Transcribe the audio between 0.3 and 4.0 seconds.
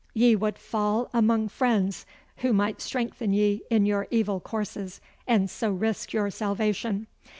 would fall among friends who might strengthen ye in